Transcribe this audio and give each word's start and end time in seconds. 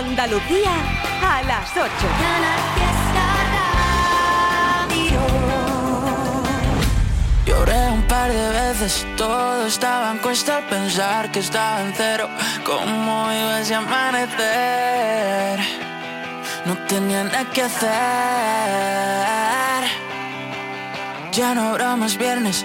Andalucía 0.00 0.72
a 1.22 1.42
las 1.42 1.70
8. 1.76 1.84
Lloré 7.44 7.90
un 7.90 8.02
par 8.04 8.32
de 8.32 8.48
veces, 8.48 9.06
todo 9.18 9.66
estaba 9.66 10.12
en 10.12 10.18
cuesta 10.18 10.62
pensar 10.70 11.30
que 11.30 11.40
estaba 11.40 11.82
en 11.82 11.92
cero. 11.94 12.30
¿Cómo 12.64 13.30
iba 13.30 13.56
a 13.58 13.78
amanecer? 13.78 15.60
No 16.64 16.78
tenía 16.88 17.24
nada 17.24 17.44
que 17.52 17.62
hacer. 17.62 17.90
Ya 21.32 21.54
no 21.54 21.68
habrá 21.68 21.94
más 21.96 22.16
viernes 22.16 22.64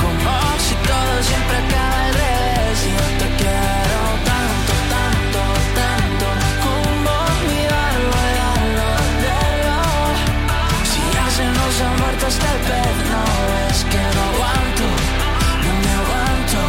Como 0.00 0.18
si 0.66 0.74
todo 0.88 1.14
siempre 1.22 1.58
revés. 2.20 2.76
Y 2.86 2.90
yo 2.96 3.06
te 3.20 3.28
quiero 3.38 4.00
tanto, 4.30 4.72
tanto, 4.94 5.40
tanto, 5.78 6.26
como 6.64 7.10
olvidarlo 7.32 8.16
y 8.28 8.32
darlo, 8.40 8.88
darlo. 9.24 9.78
Si 10.90 11.00
ya 11.14 11.26
se 11.36 11.46
nos 11.56 11.74
ha 11.82 11.90
muerto 12.00 12.24
hasta 12.26 12.48
el 12.54 12.60
pez, 12.68 12.96
no 13.12 13.22
es 13.68 13.78
que 13.90 14.02
no 14.14 14.22
aguanto, 14.30 14.86
no 15.64 15.70
me 15.82 15.92
aguanto. 16.00 16.60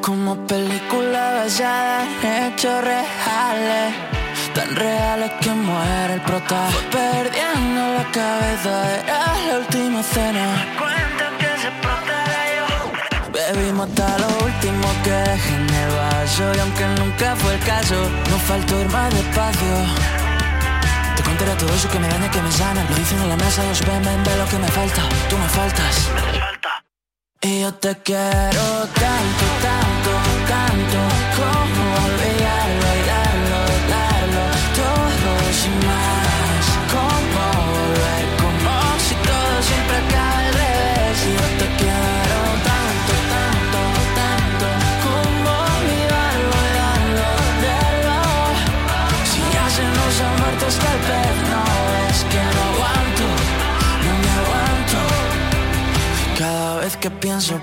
Como 0.00 0.30
película 0.46 1.22
basada 1.38 1.96
en 2.22 2.52
hechos 2.52 2.78
reales 2.84 4.07
Tan 4.68 4.76
reales 4.76 5.30
que 5.40 5.50
muere 5.50 6.14
el 6.14 6.20
prota. 6.20 6.68
Perdiendo 6.90 7.94
la 7.94 8.04
cabeza, 8.12 9.00
era 9.00 9.34
la 9.46 9.58
última 9.58 10.02
cena. 10.02 10.44
Cuenta 10.78 11.26
que 11.38 11.50
se 11.62 11.70
yo 12.56 13.32
Bebimos 13.32 13.88
hasta 13.88 14.18
lo 14.18 14.28
último 14.44 14.88
que 15.04 15.10
dejé 15.10 15.54
en 15.54 15.70
el 15.70 15.90
vaso. 15.96 16.54
Y 16.54 16.58
aunque 16.60 16.86
nunca 17.00 17.36
fue 17.36 17.54
el 17.54 17.60
caso, 17.60 17.94
no 18.30 18.38
faltó 18.38 18.80
ir 18.80 18.88
más 18.90 19.14
despacio. 19.14 19.74
Te 21.16 21.22
contaré 21.22 21.52
todo 21.52 21.72
eso 21.74 21.88
que 21.90 21.98
me 21.98 22.08
daña, 22.08 22.30
que 22.30 22.42
me 22.42 22.52
sana. 22.52 22.84
Lo 22.90 22.96
dicen 22.96 23.18
en 23.20 23.28
la 23.28 23.36
mesa, 23.36 23.62
los 23.64 23.80
ven, 23.86 24.02
ven, 24.02 24.24
ve 24.24 24.36
lo 24.36 24.46
que 24.48 24.58
me 24.58 24.68
falta. 24.68 25.02
Tú 25.30 25.38
me 25.38 25.48
faltas. 25.48 26.08
Y 27.40 27.60
yo 27.60 27.72
te 27.74 27.96
quiero 28.02 28.64
tanto, 28.98 29.44
tanto, 29.62 30.10
tanto 30.48 30.98
Como 31.36 31.84
olvidarlo 32.06 32.87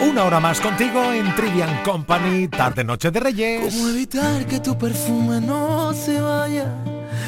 Una 0.00 0.24
hora 0.24 0.40
más 0.40 0.60
contigo 0.60 1.12
en 1.12 1.34
Trivian 1.34 1.82
Company, 1.82 2.48
tarde 2.48 2.84
noche 2.84 3.10
de 3.10 3.20
Reyes. 3.20 3.74
¿Cómo 3.74 3.88
evitar 3.88 4.44
que 4.46 4.58
tu 4.58 4.76
perfume 4.76 5.40
no 5.40 5.92
se 5.92 6.20
vaya? 6.20 6.99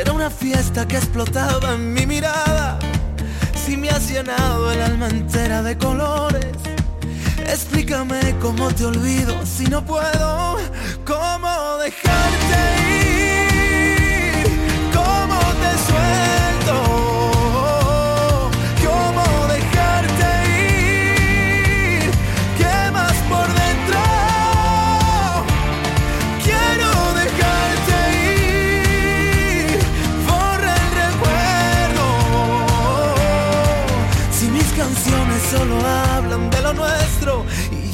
era 0.00 0.12
una 0.12 0.30
fiesta 0.30 0.88
que 0.88 0.96
explotaba 0.96 1.74
en 1.74 1.92
mi 1.92 2.06
mirada. 2.06 2.78
Si 3.54 3.76
me 3.76 3.90
has 3.90 4.08
llenado 4.08 4.72
el 4.72 4.80
alma 4.80 5.08
entera 5.08 5.62
de 5.62 5.76
colores, 5.76 6.56
explícame 7.46 8.34
cómo 8.40 8.72
te 8.72 8.86
olvido 8.86 9.34
si 9.44 9.64
no 9.64 9.84
puedo. 9.84 10.56
¿Cómo 11.04 11.76
dejarte 11.82 12.60
ir? 12.88 14.46
¿Cómo 14.94 15.38
te 15.62 15.72
suelto? 15.88 16.89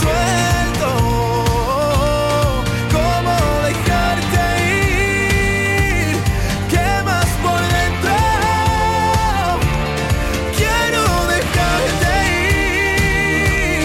Suelto, 0.00 0.90
¿cómo 2.90 3.34
dejarte 3.68 4.42
ir? 6.06 6.16
¿Qué 6.70 6.88
más 7.04 7.28
por 7.44 7.60
dentro? 7.78 8.16
Quiero 10.56 11.02
dejarte 11.34 12.12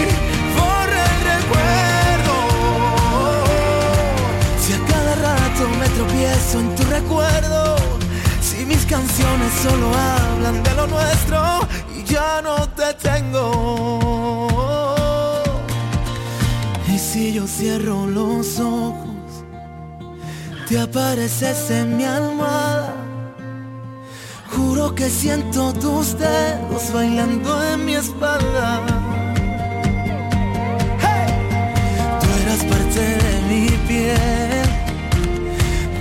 ir, 0.00 0.08
por 0.56 0.88
el 1.04 1.16
recuerdo. 1.32 2.36
Si 4.62 4.70
a 4.72 4.74
cada 4.90 5.12
rato 5.16 5.62
me 5.78 5.88
tropiezo 5.90 6.54
en 6.60 6.68
tu 6.76 6.82
recuerdo, 6.84 7.60
si 8.40 8.64
mis 8.64 8.84
canciones 8.86 9.52
solo 9.62 9.86
hablan 9.94 10.62
de 10.62 10.74
lo 10.74 10.86
nuestro 10.86 11.38
y 11.94 12.04
ya 12.04 12.40
no 12.42 12.68
te 12.70 12.94
tengo. 12.94 14.05
Si 17.26 17.32
yo 17.32 17.46
cierro 17.48 18.06
los 18.06 18.60
ojos, 18.60 19.44
te 20.68 20.78
apareces 20.78 21.70
en 21.72 21.96
mi 21.96 22.04
almohada. 22.04 22.94
Juro 24.52 24.94
que 24.94 25.10
siento 25.10 25.72
tus 25.72 26.16
dedos 26.16 26.92
bailando 26.94 27.50
en 27.72 27.84
mi 27.84 27.94
espalda. 27.94 28.80
Tú 32.20 32.26
eras 32.42 32.62
parte 32.72 33.02
de 33.24 33.34
mi 33.50 33.66
piel, 33.88 34.68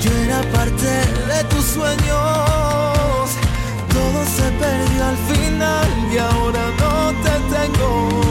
yo 0.04 0.12
era 0.26 0.42
parte 0.52 0.92
de 1.32 1.40
tus 1.50 1.66
sueños. 1.76 3.28
Todo 3.96 4.20
se 4.38 4.48
perdió 4.64 5.06
al 5.12 5.18
final 5.32 5.88
y 6.14 6.18
ahora 6.20 6.64
no 6.82 6.96
te 7.24 7.34
tengo. 7.56 8.25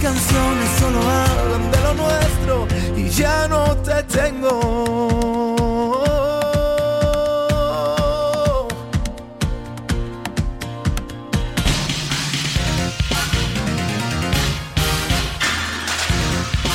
Canciones 0.00 0.70
solo 0.78 1.00
hablan 1.00 1.70
de 1.70 1.80
lo 1.80 1.94
nuestro 1.94 2.66
y 2.96 3.08
ya 3.10 3.46
no 3.48 3.76
te 3.78 4.02
tengo. 4.04 5.50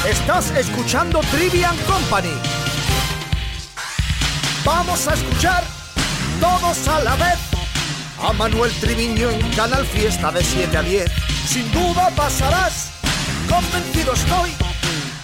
Estás 0.08 0.52
escuchando 0.52 1.20
Trivian 1.32 1.76
Company. 1.88 2.34
Vamos 4.64 5.08
a 5.08 5.14
escuchar 5.14 5.64
todos 6.40 6.88
a 6.88 7.00
la 7.02 7.16
vez 7.16 7.40
a 8.22 8.34
Manuel 8.34 8.72
Triviño 8.80 9.30
en 9.30 9.42
Canal 9.52 9.86
Fiesta 9.86 10.32
de 10.32 10.44
7 10.44 10.78
a 10.78 10.82
10. 10.82 11.12
Sin 11.48 11.72
duda 11.72 12.10
pasarás, 12.16 12.75
convencido 13.76 14.14
estoy, 14.14 14.52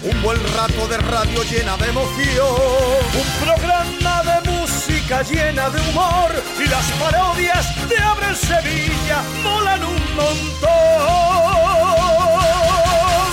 un 0.04 0.22
buen 0.22 0.38
rato 0.56 0.88
de 0.88 0.98
radio 0.98 1.44
llena 1.44 1.78
de 1.78 1.90
emoción. 1.90 2.48
Un 3.14 3.46
programa 3.46 4.24
de 4.24 4.52
música 4.52 5.22
llena 5.24 5.70
de 5.70 5.80
humor 5.90 6.32
y 6.60 6.68
las 6.68 6.86
parodias 7.00 7.90
de 7.90 7.98
Abre 7.98 8.36
Sevilla 8.36 9.22
molan 9.44 9.84
un 9.84 10.16
montón. 10.16 10.72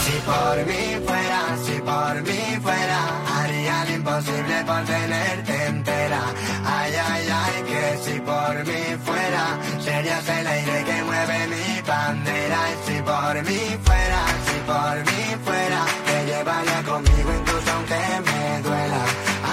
Si 0.04 0.12
por 0.24 0.56
mí 0.66 1.00
fuera, 1.04 1.40
si 1.66 1.80
por 1.80 2.22
mí 2.22 2.60
fuera, 2.62 3.00
haría 3.34 3.84
lo 3.86 3.94
imposible 3.94 4.64
por 4.66 4.84
tenerte 4.84 5.66
entera. 5.66 6.22
Ay, 6.64 6.92
ay, 6.94 7.28
ay, 7.42 7.62
que 7.66 7.98
si 8.04 8.20
por 8.20 8.54
mí 8.66 8.96
fuera, 9.04 9.58
serías 9.82 10.28
el 10.28 10.46
aire 10.46 10.84
que 10.84 11.02
mueve 11.02 11.48
mi 11.48 11.80
bandera. 11.82 12.58
Y 12.70 12.90
si 12.90 13.02
por 13.02 13.42
mí 13.42 13.78
fuera, 13.84 14.22
por 14.68 14.96
mí 15.08 15.24
fuera, 15.46 15.80
te 16.06 16.26
llevaría 16.26 16.82
conmigo 16.82 17.30
incluso 17.40 17.70
aunque 17.74 18.00
me 18.28 18.62
duela. 18.62 19.02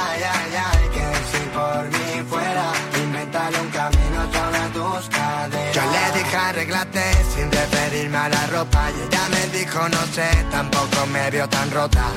Ay, 0.04 0.22
ay, 0.36 0.52
ay, 0.70 0.84
que 0.96 1.08
si 1.32 1.44
por 1.58 1.84
mí 1.96 2.10
fuera, 2.30 2.66
inventaré 3.04 3.60
un 3.62 3.72
camino 3.80 4.20
sobre 4.36 4.64
tus 4.76 5.10
caderas. 5.10 5.76
Yo 5.76 5.84
le 5.96 6.20
dije 6.20 6.36
arreglate 6.36 7.06
sin 7.34 7.50
referirme 7.50 8.18
a 8.18 8.30
la 8.30 8.48
ropa 8.48 8.92
y 8.92 9.02
ella 9.08 9.24
me 9.30 9.58
dijo 9.58 9.80
no 9.88 10.04
sé, 10.14 10.30
tampoco 10.52 11.06
me 11.14 11.32
vio 11.32 11.48
tan 11.48 11.72
rota. 11.72 12.08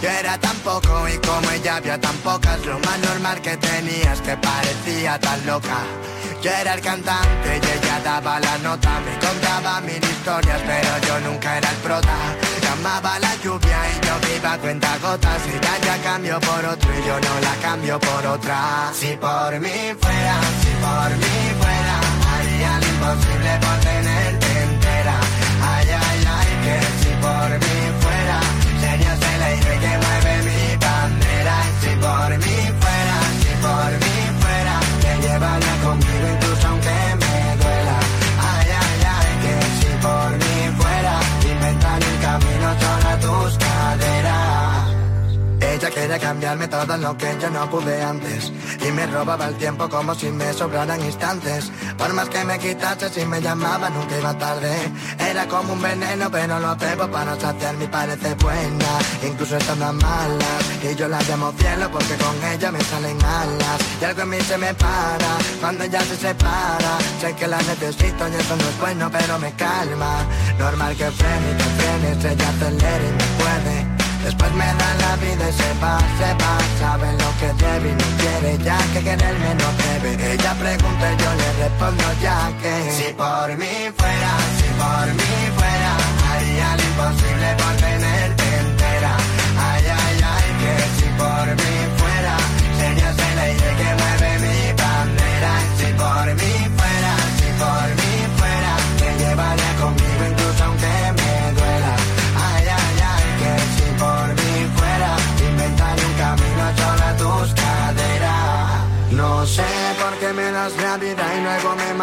Yo 0.00 0.08
era 0.08 0.38
tan 0.38 0.56
poco 0.58 1.08
y 1.08 1.16
como 1.26 1.50
ella 1.50 1.76
había 1.76 2.00
tan 2.00 2.16
pocas, 2.18 2.64
lo 2.64 2.78
más 2.78 2.98
normal 3.00 3.40
que 3.40 3.56
tenías 3.56 4.20
que 4.20 4.36
parecía 4.36 5.18
tan 5.18 5.44
loca. 5.46 5.78
Yo 6.42 6.50
era 6.50 6.74
el 6.74 6.80
cantante 6.80 7.60
y 7.62 7.66
ella 7.76 8.00
daba 8.04 8.38
la 8.38 8.58
nota, 8.58 9.00
me 9.00 9.18
contaba 9.18 9.80
mil 9.80 10.02
historias, 10.04 10.60
pero 10.66 10.90
yo 11.06 11.20
nunca 11.28 11.58
era 11.58 11.70
el 11.70 11.76
prota. 11.76 12.16
Llamaba 12.62 13.18
la 13.18 13.34
lluvia 13.36 13.78
y 13.90 14.06
yo 14.06 14.36
iba 14.36 14.52
a 14.52 14.58
cuenta 14.58 14.98
gotas, 14.98 15.42
ella 15.46 15.74
ya 15.84 16.02
cambió 16.02 16.38
por 16.40 16.64
otro 16.64 16.90
y 16.94 17.06
yo 17.06 17.20
no 17.20 17.40
la 17.40 17.54
cambio 17.62 17.98
por 17.98 18.26
otra. 18.26 18.90
Si 18.92 19.16
por 19.16 19.58
mí 19.60 19.94
fuera, 20.00 20.36
si 20.62 20.72
por 20.84 21.10
mí 21.22 21.36
fuera, 21.58 21.96
haría 22.32 22.80
lo 22.80 22.86
imposible 22.86 23.58
por 23.60 23.76
tenerte 23.80 24.62
entera. 24.62 25.16
Ay, 25.62 25.88
ay, 25.90 26.28
ay, 26.36 26.50
que 26.64 26.76
si 27.02 27.10
por 27.24 27.50
mí 27.62 27.76
fuera, 28.00 28.40
serías 28.80 29.20
el 29.34 29.42
aire 29.42 29.78
que 29.80 29.98
mueve 30.04 30.42
mi 30.48 30.76
bandera. 30.76 31.56
Si 31.80 31.90
por 31.96 32.38
mí 32.38 32.65
llevaría 35.86 36.00
conmigo 36.00 36.28
incluso 36.32 36.45
Ella 45.86 45.94
quería 45.94 46.18
cambiarme 46.18 46.66
todo 46.66 46.96
lo 46.96 47.16
que 47.16 47.32
yo 47.40 47.48
no 47.48 47.70
pude 47.70 48.02
antes. 48.02 48.52
Y 48.84 48.90
me 48.90 49.06
robaba 49.06 49.46
el 49.46 49.54
tiempo 49.54 49.88
como 49.88 50.16
si 50.16 50.32
me 50.32 50.52
sobraran 50.52 51.00
instantes. 51.00 51.70
Por 51.96 52.12
más 52.12 52.28
que 52.28 52.44
me 52.44 52.58
quitase 52.58 53.08
si 53.08 53.24
me 53.24 53.40
llamaba 53.40 53.88
nunca 53.90 54.18
iba 54.18 54.36
tarde. 54.36 54.74
Era 55.16 55.46
como 55.46 55.74
un 55.74 55.80
veneno 55.80 56.28
pero 56.28 56.58
lo 56.58 56.74
bebo 56.74 57.08
para 57.08 57.26
no 57.26 57.40
saciar 57.40 57.76
mi 57.76 57.86
parece 57.86 58.34
buena. 58.34 58.98
Incluso 59.22 59.56
estando 59.56 59.92
malas 59.92 60.64
Y 60.82 60.96
yo 60.96 61.06
la 61.06 61.20
llamo 61.22 61.52
cielo 61.52 61.88
porque 61.92 62.16
con 62.16 62.44
ella 62.50 62.72
me 62.72 62.80
salen 62.80 63.22
alas. 63.22 63.80
Y 64.00 64.04
algo 64.06 64.22
en 64.22 64.30
mí 64.30 64.40
se 64.40 64.58
me 64.58 64.74
para 64.74 65.38
cuando 65.60 65.84
ella 65.84 66.00
se 66.00 66.16
separa. 66.16 66.98
Sé 67.20 67.32
que 67.34 67.46
la 67.46 67.58
necesito 67.58 68.26
y 68.26 68.34
eso 68.34 68.56
no 68.56 68.68
es 68.68 68.80
bueno 68.80 69.08
pero 69.12 69.38
me 69.38 69.52
calma. 69.52 70.26
Normal 70.58 70.96
que 70.96 71.08
frene 71.12 71.56
que 71.56 71.64
frene 71.78 72.32
ella 72.32 72.48
acelera 72.48 73.06
y 73.06 73.12
me 73.12 73.44
puede 73.44 73.95
Después 74.26 74.52
me 74.54 74.64
da 74.64 74.90
la 75.04 75.16
vida 75.22 75.48
y 75.48 75.52
se 75.52 75.70
va, 75.80 75.98
se 76.18 76.30
va. 76.42 76.58
Sabe 76.80 77.12
lo 77.12 77.30
que 77.38 77.48
debe 77.62 77.90
y 77.90 77.94
no 77.94 78.08
quiere 78.18 78.58
ya 78.64 78.78
que 78.92 79.00
quererme 79.04 79.54
no 79.54 79.68
debe. 79.84 80.32
Ella 80.32 80.52
pregunta 80.54 81.12
y 81.12 81.16
yo 81.22 81.30
le 81.40 81.48
respondo 81.62 82.04
ya 82.20 82.52
que. 82.60 82.74
Si 82.90 83.12
por 83.14 83.56
mí 83.56 83.74
fuera, 83.96 84.32
si 84.58 84.68
por 84.82 85.06
mí 85.14 85.32
fuera 85.56 86.16
Haría 86.28 86.76
lo 86.76 86.82
imposible 86.82 87.48
por 87.56 87.76
tenerte 87.76 88.05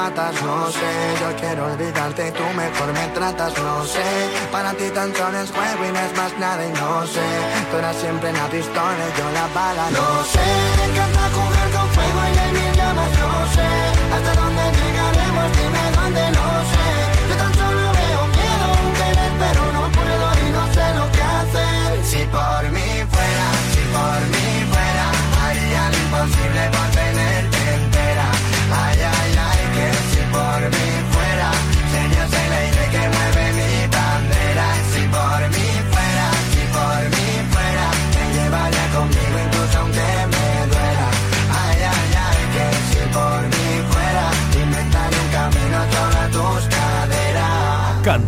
No 0.04 0.70
sé, 0.70 1.16
yo 1.22 1.34
quiero 1.40 1.66
olvidarte 1.66 2.28
y 2.28 2.32
tú 2.32 2.44
mejor 2.58 2.92
me 2.92 3.08
tratas 3.16 3.58
No 3.58 3.86
sé, 3.86 4.04
para 4.52 4.74
ti 4.74 4.90
tan 4.90 5.16
solo 5.16 5.40
es 5.40 5.50
juego 5.50 5.86
y 5.88 5.92
no 5.94 6.00
es 6.00 6.18
más 6.18 6.38
nada 6.40 6.66
y 6.66 6.72
no 6.74 7.08
sé. 7.08 7.22
Tú 7.72 7.78
eras 7.78 7.96
siempre 7.96 8.34
la 8.34 8.46
pistola 8.48 9.04
y 9.10 9.18
yo 9.18 9.32
la 9.32 9.48
bala 9.56 9.90
No 9.92 10.24
sé, 10.26 10.46
me 10.78 10.86
encanta 10.92 11.22
jugar 11.34 11.72
con 11.72 11.90
fuego 11.96 12.20
y 12.36 12.38
hay 12.38 12.52
mil 12.52 12.74
llamas 12.76 13.12
No 13.12 13.54
sé, 13.56 13.70
hasta 14.14 14.42
dónde 14.42 14.64
llegaremos, 14.78 15.58
dime 15.58 15.92
dónde 15.96 16.32
no 16.32 16.48
sé 16.72 17.23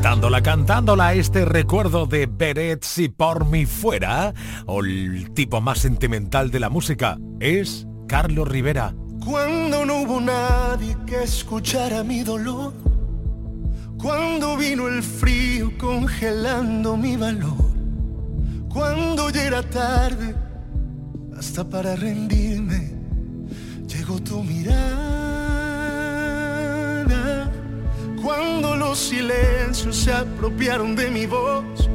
cantándola, 0.06 0.44
cantándola 0.44 1.14
este 1.16 1.46
recuerdo 1.46 2.06
de 2.06 2.28
Beret 2.28 2.84
si 2.84 3.10
por 3.10 3.46
mi 3.48 3.66
fuera, 3.66 4.36
o 4.68 4.84
el 4.84 5.32
tipo 5.34 5.62
más 5.62 5.80
sentimental 5.80 6.52
de 6.52 6.60
la 6.60 6.70
música, 6.70 7.18
es 7.40 7.88
Carlos 8.08 8.48
Rivera. 8.48 8.94
Cuando 9.26 9.84
no 9.84 10.02
hubo 10.02 10.22
nadie 10.22 10.96
que 11.08 11.24
escuchara 11.24 12.04
mi 12.04 12.22
dolor, 12.22 12.72
cuando 13.98 14.56
vino 14.58 14.88
el 14.88 15.02
frío 15.02 15.76
congelando 15.80 16.96
mi 16.98 17.16
valor, 17.16 17.74
cuando 18.70 19.32
ya 19.32 19.44
era 19.44 19.64
tarde, 19.64 20.36
hasta 21.36 21.68
para 21.68 21.96
rendirme, 21.96 22.94
llegó 23.88 24.20
tu 24.20 24.44
mirada. 24.44 25.25
Cuando 28.25 28.75
los 28.75 28.98
silencios 28.98 29.96
se 29.98 30.12
apropiaron 30.12 30.96
de 30.96 31.12
mi 31.12 31.27
voz 31.27 31.88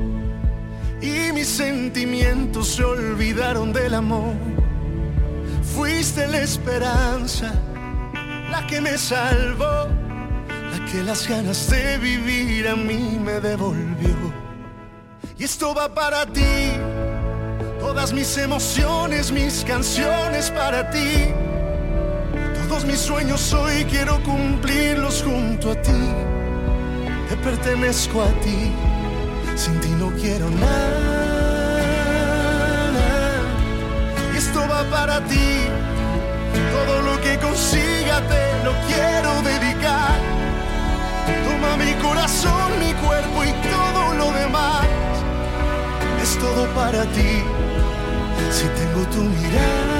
y 1.03 1.33
mis 1.33 1.49
sentimientos 1.49 2.69
se 2.69 2.85
olvidaron 2.85 3.73
del 3.73 3.95
amor 3.95 4.37
Fuiste 5.75 6.29
la 6.29 6.41
esperanza, 6.41 7.53
la 8.49 8.65
que 8.69 8.81
me 8.81 8.97
salvó, 8.97 9.89
la 9.89 10.85
que 10.93 11.03
las 11.03 11.29
ganas 11.29 11.69
de 11.69 11.99
vivir 11.99 12.69
a 12.69 12.77
mí 12.77 13.19
me 13.21 13.41
devolvió. 13.41 14.17
Y 15.37 15.43
esto 15.43 15.75
va 15.75 15.93
para 15.93 16.27
ti, 16.27 16.73
todas 17.81 18.13
mis 18.13 18.37
emociones, 18.37 19.33
mis 19.33 19.65
canciones 19.65 20.49
para 20.53 20.91
ti. 20.91 21.35
Todos 22.71 22.85
mis 22.85 23.01
sueños 23.01 23.53
hoy 23.53 23.85
quiero 23.87 24.23
cumplirlos 24.23 25.25
junto 25.25 25.73
a 25.73 25.83
ti. 25.83 25.91
Te 27.29 27.37
pertenezco 27.39 28.23
a 28.23 28.29
ti, 28.45 28.71
sin 29.57 29.81
ti 29.81 29.89
no 29.99 30.13
quiero 30.13 30.49
nada. 30.51 31.11
va 34.71 34.85
para 34.89 35.21
ti. 35.25 35.67
Todo 36.71 37.03
lo 37.03 37.21
que 37.21 37.37
consiga 37.41 38.21
te 38.29 38.45
lo 38.63 38.73
quiero 38.87 39.43
dedicar. 39.43 40.21
Toma 41.47 41.77
mi 41.77 41.93
corazón, 41.95 42.79
mi 42.79 42.93
cuerpo 43.05 43.43
y 43.51 43.53
todo 43.69 44.15
lo 44.15 44.31
demás. 44.39 44.87
Es 46.23 46.39
todo 46.39 46.69
para 46.77 47.03
ti. 47.17 47.43
Si 48.53 48.67
tengo 48.79 49.03
tu 49.15 49.23
mirada, 49.23 50.00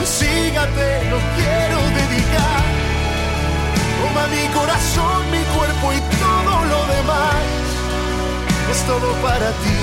Lo 0.00 0.06
que 0.06 0.10
consiga 0.10 0.66
te 0.66 1.10
lo 1.10 1.18
quiero 1.36 1.78
dedicar. 2.00 2.62
Toma 4.00 4.26
mi 4.28 4.46
corazón, 4.48 5.30
mi 5.30 5.42
cuerpo 5.56 5.92
y 5.92 6.00
todo 6.18 6.64
lo 6.64 6.86
demás. 6.94 7.36
Es 8.70 8.82
todo 8.86 9.12
para 9.22 9.50
ti, 9.62 9.78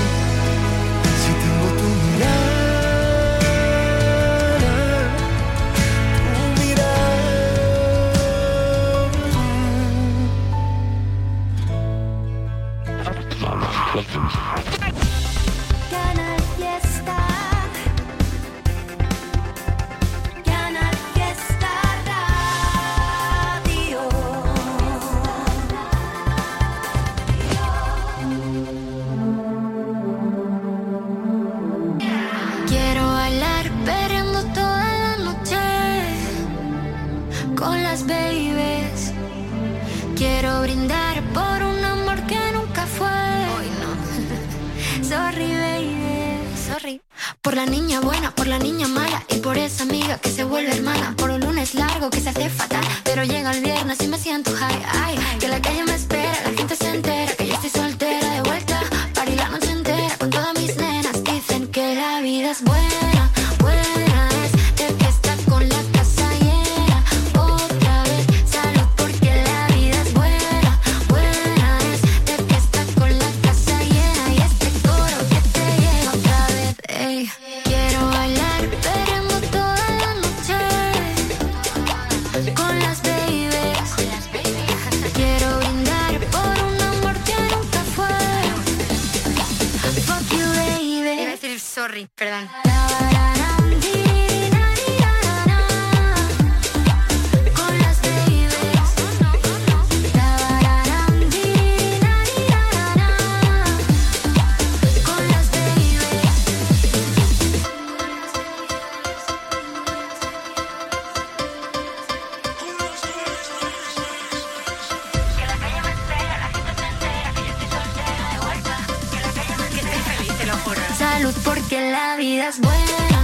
Salud 121.18 121.34
porque 121.44 121.90
la 121.90 122.14
vida 122.14 122.46
es 122.46 122.60
buena, 122.60 123.17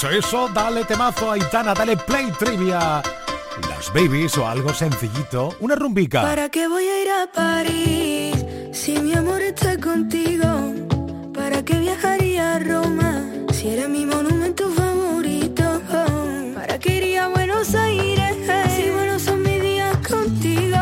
eso, 0.00 0.08
eso, 0.10 0.48
dale 0.48 0.84
temazo 0.84 1.30
a 1.30 1.34
Aitana, 1.34 1.74
dale 1.74 1.94
play 1.94 2.30
trivia. 2.38 3.02
Las 3.68 3.92
babies 3.92 4.38
o 4.38 4.46
algo 4.46 4.72
sencillito, 4.72 5.54
una 5.60 5.74
rumbica. 5.74 6.22
¿Para 6.22 6.48
qué 6.48 6.68
voy 6.68 6.84
a 6.84 7.02
ir 7.02 7.10
a 7.10 7.26
París 7.30 8.34
si 8.72 8.98
mi 8.98 9.12
amor 9.12 9.42
está 9.42 9.78
contigo? 9.78 10.72
¿Para 11.34 11.62
qué 11.62 11.78
viajaría 11.80 12.54
a 12.54 12.58
Roma 12.60 13.22
si 13.52 13.68
era 13.68 13.88
mi 13.88 14.06
monumento 14.06 14.70
favorito? 14.70 15.82
¿Para 16.54 16.78
qué 16.78 16.96
iría 16.96 17.26
a 17.26 17.28
Buenos 17.28 17.74
Aires 17.74 18.36
si 18.74 18.90
buenos 18.90 19.20
son 19.20 19.42
mis 19.42 19.62
días 19.62 19.96
contigo? 20.08 20.78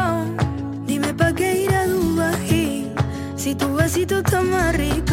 Dime 0.87 1.12
para 1.14 1.32
qué 1.32 1.64
ir 1.64 1.75
a 1.75 1.87
Dubái 1.87 2.92
si 3.34 3.54
tu 3.56 3.75
besito 3.75 4.18
está 4.18 4.42
más 4.42 4.76
rico. 4.76 5.07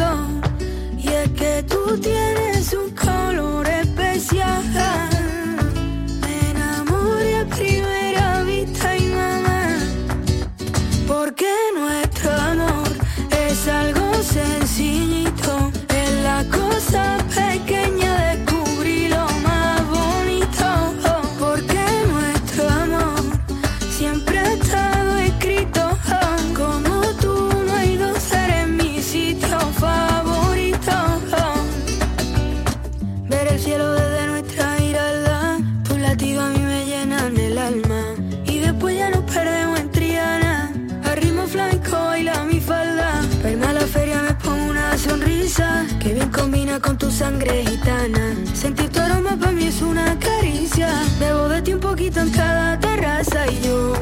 con 46.80 46.98
tu 46.98 47.10
sangre 47.10 47.64
gitana. 47.64 48.34
Sentir 48.54 48.90
tu 48.90 49.00
aroma 49.00 49.36
para 49.36 49.52
mí 49.52 49.66
es 49.66 49.80
una 49.82 50.18
caricia. 50.18 50.88
Debo 51.18 51.48
de 51.48 51.62
ti 51.62 51.72
un 51.72 51.80
poquito 51.80 52.20
en 52.20 52.30
cada 52.30 52.78
terraza 52.78 53.46
y 53.50 53.66
yo 53.66 53.92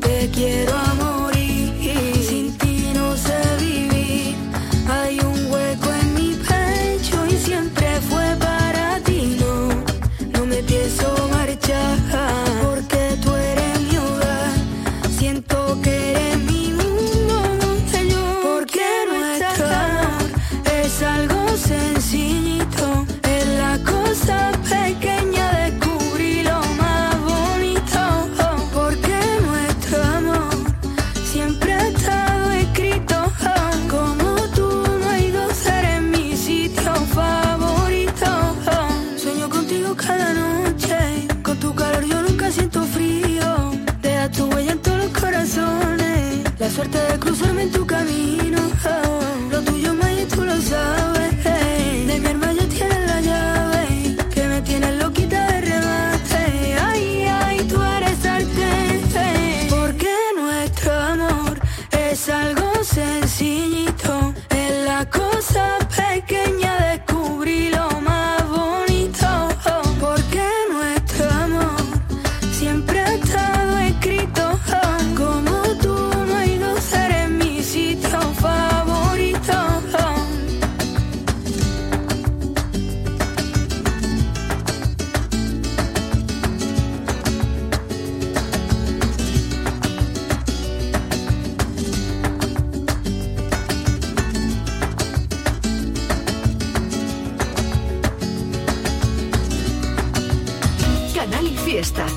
te 0.00 0.30
quiero 0.30 0.76
amor. 0.76 1.39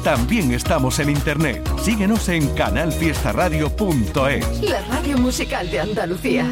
También 0.04 0.52
estamos 0.52 1.00
en 1.00 1.10
internet. 1.10 1.66
Síguenos 1.82 2.28
en 2.28 2.50
canalfiestaradio.es. 2.50 4.62
La 4.62 4.82
radio 4.88 5.18
musical 5.18 5.72
de 5.72 5.80
Andalucía. 5.80 6.44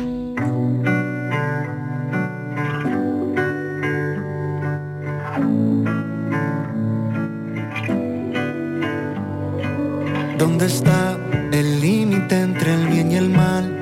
¿Dónde 10.38 10.68
está 10.68 11.18
el 11.52 11.82
límite 11.82 12.40
entre 12.40 12.76
el 12.76 12.88
bien 12.88 13.12
y 13.12 13.18
el 13.18 13.30
mal? 13.30 13.78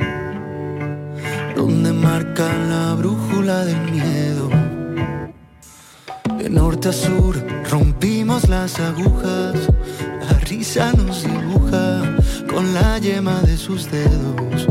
¿Dónde 1.55 1.93
marca 1.93 2.51
la 2.67 2.95
brújula 2.95 3.63
del 3.63 3.91
miedo? 3.91 4.49
De 6.39 6.49
norte 6.49 6.89
a 6.89 6.93
sur 6.93 7.35
rompí 7.69 8.18
las 8.47 8.79
agujas, 8.79 9.55
la 10.21 10.39
risa 10.39 10.93
nos 10.93 11.23
dibuja 11.23 12.15
con 12.49 12.73
la 12.73 12.97
yema 12.99 13.41
de 13.41 13.57
sus 13.57 13.89
dedos. 13.91 14.68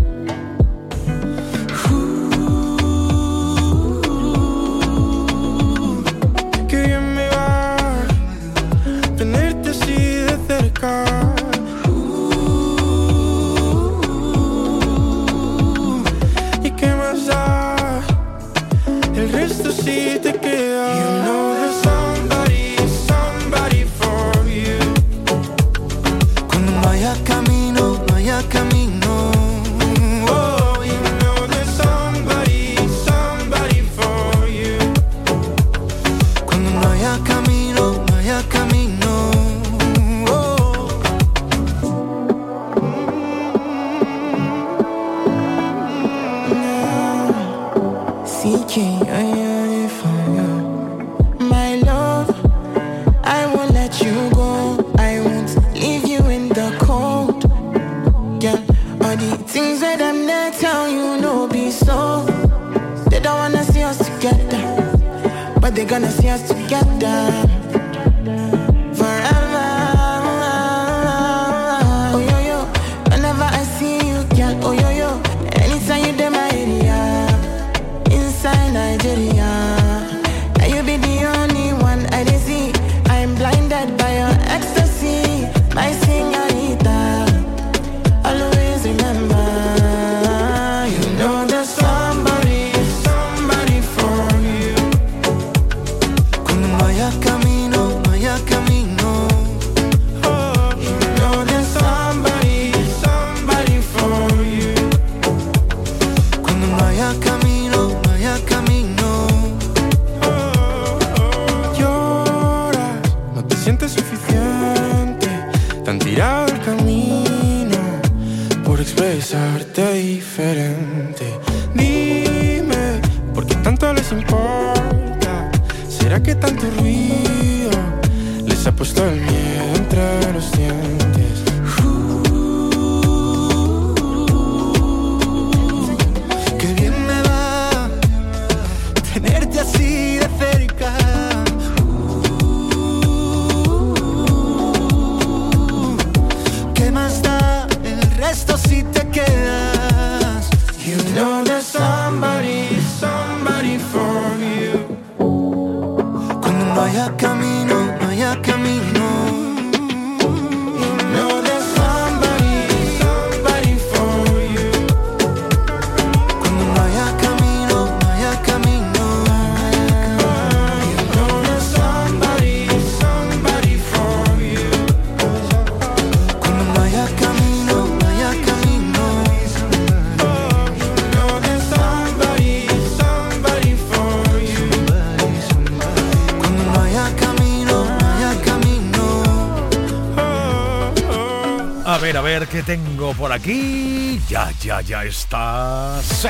ver 192.28 192.46
qué 192.46 192.62
tengo 192.62 193.14
por 193.14 193.32
aquí. 193.32 194.20
Ya, 194.28 194.52
ya, 194.60 194.82
ya 194.82 195.02
está. 195.02 195.98
Se 196.02 196.28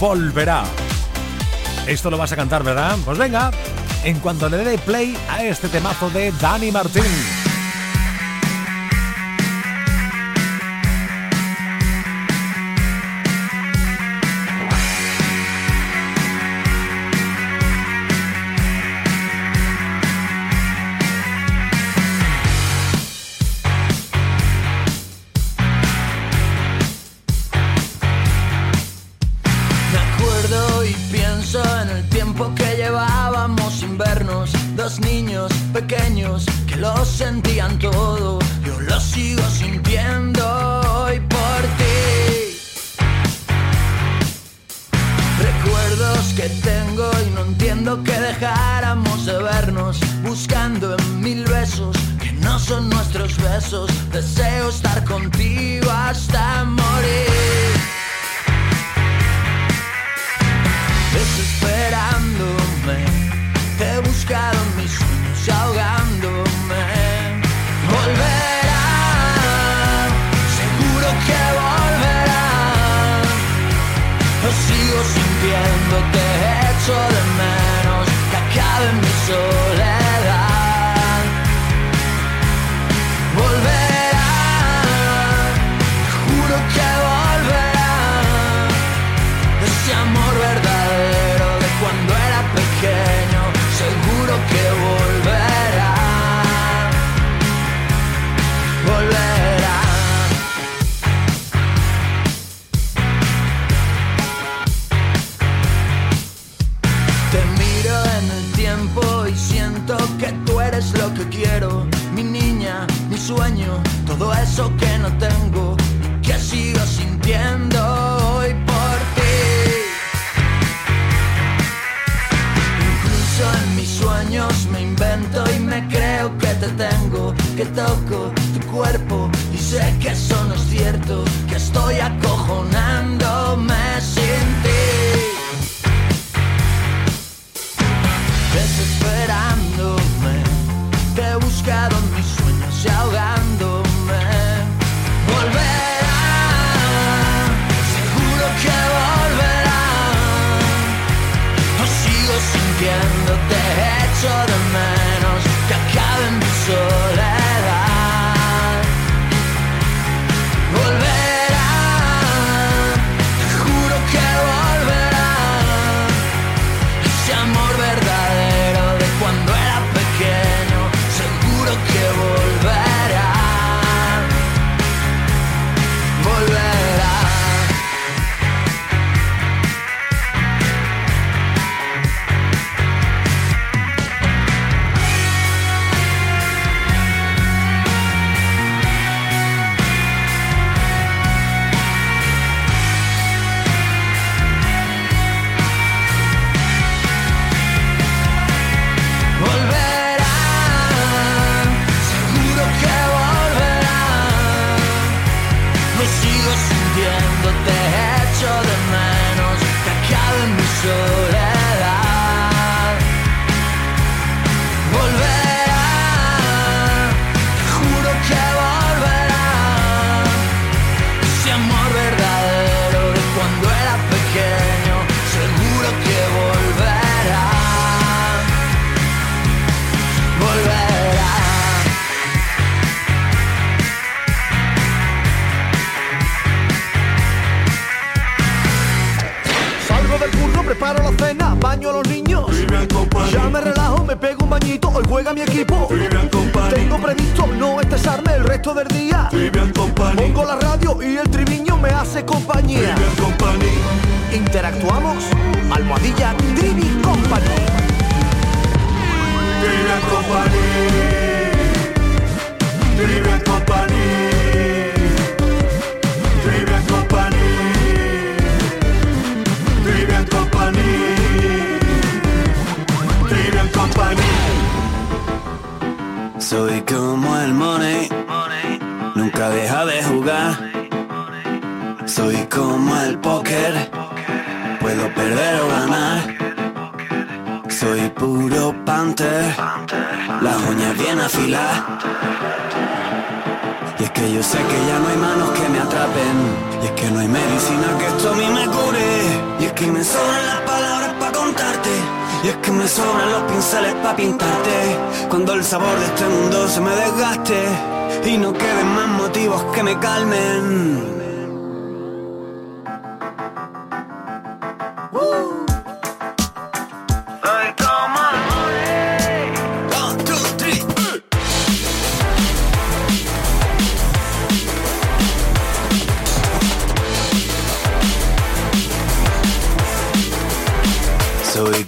volverá. 0.00 0.64
Esto 1.86 2.10
lo 2.10 2.18
vas 2.18 2.32
a 2.32 2.36
cantar, 2.36 2.64
¿verdad? 2.64 2.96
Pues 3.04 3.16
venga, 3.18 3.52
en 4.02 4.18
cuanto 4.18 4.48
le 4.48 4.56
dé 4.56 4.76
play 4.78 5.16
a 5.30 5.44
este 5.44 5.68
temazo 5.68 6.10
de 6.10 6.32
Dani 6.32 6.72
Martín. 6.72 7.37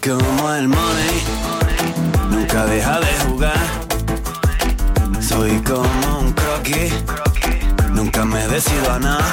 Como 0.00 0.54
el 0.54 0.68
money, 0.68 1.22
nunca 2.30 2.64
deja 2.64 3.00
de 3.00 3.12
jugar. 3.26 3.60
Soy 5.20 5.60
como 5.60 6.20
un 6.20 6.32
croquis, 6.32 6.92
nunca 7.90 8.24
me 8.24 8.46
decido 8.48 8.92
a 8.92 8.98
nada. 8.98 9.26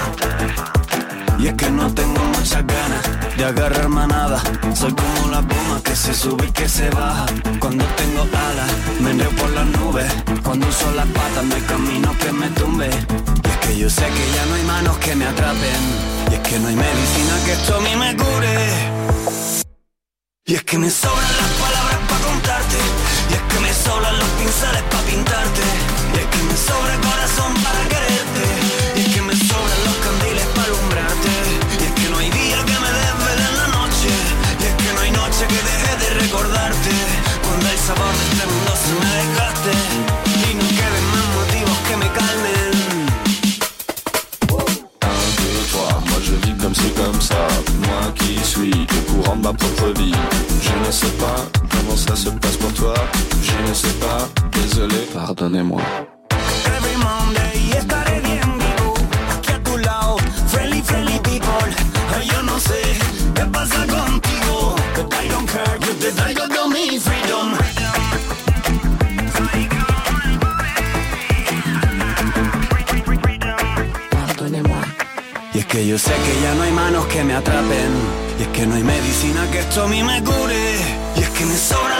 Y 1.40 1.48
es 1.48 1.54
que 1.54 1.70
no 1.70 1.94
tengo 1.94 2.22
muchas 2.38 2.66
ganas 2.66 3.38
de 3.38 3.46
agarrar 3.46 3.88
manada. 3.88 4.42
Soy 4.74 4.94
como 4.94 5.32
la 5.32 5.42
puma 5.42 5.82
que 5.84 5.96
se 5.96 6.14
sube 6.14 6.48
y 6.48 6.52
que 6.52 6.68
se 6.68 6.90
baja. 6.90 7.26
Cuando 7.60 7.86
tengo 7.96 8.24
alas, 8.24 8.72
me 9.00 9.12
enreo 9.12 9.30
por 9.32 9.50
las 9.52 9.68
nubes. 9.68 10.12
Cuando 10.44 10.68
uso 10.68 10.92
las 10.92 11.08
patas, 11.08 11.46
no 11.46 11.56
hay 11.56 11.62
camino 11.62 12.12
que 12.20 12.32
me 12.32 12.50
tumbe. 12.50 12.90
Y 12.90 13.48
es 13.48 13.58
que 13.58 13.78
yo 13.78 13.90
sé 13.90 14.06
que 14.06 14.36
ya 14.36 14.46
no 14.48 14.56
hay 14.56 14.64
manos 14.64 14.98
que 14.98 15.16
me 15.16 15.26
atrapen. 15.26 15.84
Y 16.32 16.34
es 16.34 16.40
que 16.42 16.60
no 16.60 16.68
hay 16.68 16.76
medicina 16.76 17.34
que 17.46 17.54
esto 17.54 17.76
a 17.78 17.80
me 17.80 18.18
cure. 18.18 19.67
Y 20.50 20.56
es 20.56 20.64
que 20.64 20.78
me 20.78 20.90
sobran 20.90 21.38
las 21.38 21.52
palabras 21.60 22.00
para 22.08 22.22
contarte. 22.22 22.78
Y 23.30 23.34
es 23.34 23.42
que 23.54 23.60
me 23.60 23.74
sobran 23.74 24.18
los 24.18 24.30
pinceles 24.30 24.82
para 24.84 25.04
pintarte. 25.04 25.62
Y 26.14 26.20
es 26.20 26.26
que 26.26 26.44
me 26.44 26.56
sobra 26.56 26.94
el 26.94 27.02
corazón 27.02 27.54
para 27.56 27.90
quererte. 27.90 28.67
Ma 49.42 49.54
propre 49.54 50.00
vie. 50.00 50.14
Je 50.62 50.88
ne 50.88 50.92
sais 50.92 51.12
pas 51.18 51.46
comment 51.72 51.96
ça 51.96 52.16
se 52.16 52.30
passe 52.30 52.58
pour 52.58 52.74
toi. 52.74 52.94
Je 53.42 53.70
ne 53.70 53.74
sais 53.74 53.94
pas, 54.00 54.28
désolé, 54.52 55.08
pardonnez-moi. 55.14 55.82
Yo 75.88 75.98
sé 75.98 76.12
que 76.12 76.42
ya 76.42 76.54
no 76.56 76.64
hay 76.64 76.72
manos 76.72 77.06
que 77.06 77.24
me 77.24 77.34
atrapen. 77.34 77.92
Y 78.38 78.42
es 78.44 78.48
que 78.50 78.68
no 78.68 78.76
hay 78.76 78.84
medicina 78.84 79.50
que 79.52 79.60
esto 79.60 79.84
a 79.84 79.88
mí 79.88 80.04
me 80.04 80.22
cure. 80.22 80.76
Y 81.16 81.22
es 81.22 81.30
que 81.30 81.46
me 81.46 81.56
sobran 81.56 81.97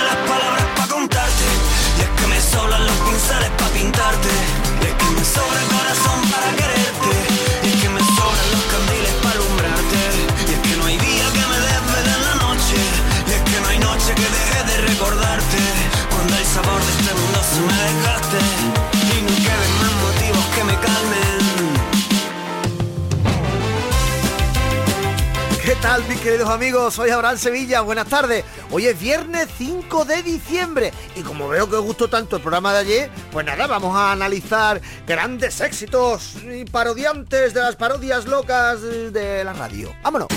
queridos 26.28 26.50
amigos? 26.50 26.94
Soy 26.94 27.10
Abraham 27.10 27.38
Sevilla, 27.38 27.80
buenas 27.80 28.08
tardes. 28.08 28.44
Hoy 28.70 28.86
es 28.86 29.00
viernes 29.00 29.48
5 29.58 30.04
de 30.04 30.24
diciembre 30.24 30.92
y 31.16 31.22
como 31.22 31.48
veo 31.48 31.70
que 31.70 31.78
os 31.78 31.86
gustó 31.86 32.10
tanto 32.10 32.36
el 32.36 32.42
programa 32.42 32.74
de 32.74 32.80
ayer, 32.80 33.12
pues 33.32 33.46
nada, 33.46 33.66
vamos 33.66 33.96
a 33.96 34.12
analizar 34.12 34.82
grandes 35.08 35.62
éxitos 35.62 36.34
y 36.44 36.66
parodiantes 36.66 37.54
de 37.54 37.62
las 37.62 37.78
parodias 37.78 38.26
locas 38.26 38.82
de 38.82 39.42
la 39.46 39.54
radio. 39.54 39.96
¡Vámonos! 40.04 40.28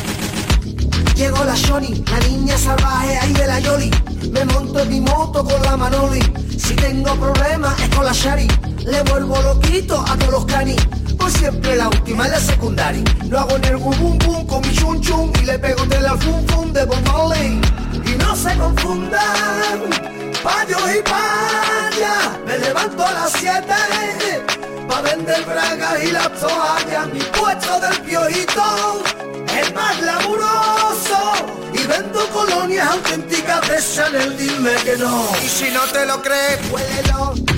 Llegó 1.16 1.42
la 1.42 1.57
Shoni, 1.57 2.05
la 2.09 2.20
niña 2.20 2.57
salvaje 2.57 3.18
ahí 3.18 3.33
de 3.33 3.46
la 3.48 3.59
Yoli. 3.59 3.90
Me 4.31 4.44
monto 4.44 4.79
en 4.79 4.90
mi 4.90 5.00
moto 5.00 5.44
con 5.44 5.61
la 5.62 5.76
Manoli. 5.76 6.22
Si 6.57 6.76
tengo 6.76 7.16
problemas 7.16 7.81
es 7.81 7.88
con 7.96 8.05
la 8.05 8.12
Shari. 8.12 8.46
Le 8.85 9.03
vuelvo 9.03 9.42
loquito 9.42 9.98
a 10.09 10.16
todos 10.16 10.31
los 10.31 10.44
canis. 10.46 10.76
Por 11.20 11.30
siempre 11.30 11.76
la 11.76 11.88
última 11.88 12.24
en 12.24 12.33
la 12.33 12.40
secundaria. 12.40 13.04
Lo 13.28 13.38
hago 13.38 13.56
en 13.56 13.64
el 13.64 13.76
bum 13.76 14.18
bum 14.18 14.46
con 14.46 14.61
mi 14.62 14.74
chun 14.74 15.00
chun. 15.00 15.33
Y 15.40 15.44
le 15.44 15.59
pego 15.59 15.85
de 15.87 16.00
la 16.00 16.16
fum 16.16 16.44
fum 16.48 16.72
de 16.72 16.85
Bob. 16.85 17.00
Y 17.92 18.14
no 18.16 18.35
se 18.35 18.56
confundan, 18.56 19.78
payos 20.42 20.83
y 20.96 21.02
payas. 21.02 22.38
Me 22.46 22.59
levanto 22.59 23.06
a 23.06 23.12
las 23.12 23.33
7 23.33 23.62
pa' 24.88 25.00
vender 25.02 25.44
bragas 25.44 26.02
y 26.02 26.11
las 26.11 26.30
toallas. 26.40 27.06
Mi 27.12 27.20
puesto 27.20 27.80
del 27.80 28.00
piojito 28.00 29.02
es 29.61 29.74
más 29.74 30.00
laburoso 30.00 31.33
y 31.72 31.87
vendo 31.87 32.20
colonias 32.30 32.88
auténticas 32.88 33.68
de 33.68 33.78
Chanel, 33.94 34.37
dime 34.37 34.74
que 34.85 34.96
no. 34.96 35.28
Y 35.44 35.48
si 35.48 35.70
no 35.70 35.83
te 35.92 36.06
lo 36.06 36.20
crees, 36.22 36.59
huélelo, 36.70 37.35
lo, 37.35 37.35
lo, 37.35 37.35
lo, 37.35 37.50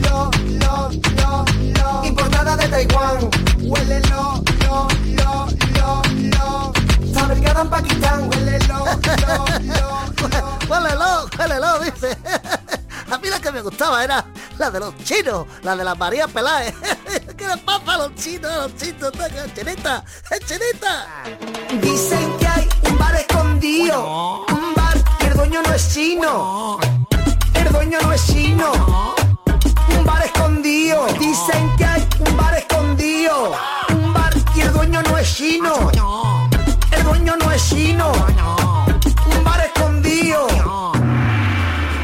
de 2.57 2.69
Taiwán, 2.69 3.31
huélelo, 3.61 4.43
lo, 4.65 4.89
lo, 5.05 5.49
lo, 5.75 6.03
lo. 6.39 6.73
Fabricada 7.15 7.63
en 7.63 7.71
Pakistán, 7.71 8.29
huélelo, 8.29 8.79
lo, 8.79 8.87
lo, 9.27 9.45
lo. 10.31 10.59
Huélelo, 10.69 11.29
huélelo, 11.39 11.79
dice. 11.81 12.17
A 13.11 13.19
mí 13.19 13.29
la 13.29 13.39
que 13.41 13.53
me 13.53 13.61
gustaba 13.61 14.03
era 14.03 14.25
la 14.57 14.71
de 14.71 14.81
los 14.81 14.97
chinos, 15.05 15.47
la 15.63 15.77
de 15.77 15.85
la 15.85 15.95
María 15.95 16.27
Peláez. 16.29 16.75
¿Qué 17.37 17.47
le 17.47 17.59
pasa 17.59 17.95
a 17.95 17.99
los 17.99 18.15
chinos, 18.15 18.51
los 18.57 18.77
chinos? 18.77 19.13
¡Chinita! 19.55 20.03
¡Chinita! 20.47 21.07
Dicen 21.83 22.39
que 22.39 22.47
hay 22.47 22.69
un 22.89 22.97
bar 22.99 23.15
escondido, 23.17 24.47
un 24.49 24.75
bar 24.75 24.97
que 25.19 25.27
el 25.27 25.35
dueño 25.35 25.61
no 25.63 25.75
es 25.75 25.93
chino, 25.93 26.79
el 27.53 27.71
dueño 27.71 27.99
no 28.01 28.13
es 28.15 28.27
chino, 28.27 29.15
un 30.03 30.07
bar 30.07 30.25
escondido. 30.25 31.07
Dicen 31.19 31.77
que 31.77 31.85
hay 31.85 32.09
un 32.27 32.37
bar 32.37 32.55
escondido. 32.55 33.53
Un 33.91 34.13
bar 34.13 34.33
y 34.55 34.61
el 34.61 34.73
dueño 34.73 35.03
no 35.03 35.17
es 35.17 35.35
chino. 35.35 35.91
El 36.91 37.05
dueño 37.05 37.37
no 37.37 37.53
es 37.53 37.69
chino. 37.69 38.13
Un 39.37 39.45
bar 39.45 39.61
escondido. 39.61 40.49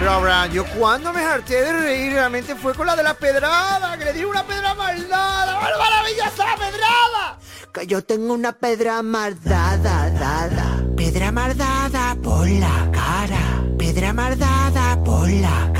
Laura, 0.04 0.46
yo 0.46 0.64
cuando 0.78 1.12
me 1.12 1.24
harté 1.24 1.60
de 1.60 1.72
reír 1.72 2.12
realmente 2.12 2.54
fue 2.54 2.72
con 2.72 2.86
la 2.86 2.94
de 2.94 3.02
la 3.02 3.14
pedrada, 3.14 3.98
que 3.98 4.04
le 4.04 4.12
di 4.12 4.24
una 4.24 4.46
pedra 4.46 4.74
maldada, 4.74 5.58
¡Una 5.58 5.76
maravillosa 5.76 6.46
la 6.46 6.56
pedrada. 6.56 7.38
Que 7.72 7.86
yo 7.86 8.04
tengo 8.04 8.32
una 8.32 8.52
pedra 8.52 9.02
maldada, 9.02 10.08
dada. 10.10 10.84
Pedra 10.96 11.32
mardada 11.32 12.16
por 12.22 12.48
la 12.48 12.88
cara. 12.92 13.64
Pedra 13.76 14.12
mardada 14.12 15.02
por 15.04 15.28
la 15.28 15.72
cara. 15.72 15.77